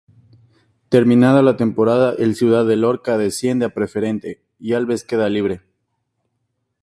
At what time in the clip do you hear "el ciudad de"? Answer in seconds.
2.17-2.75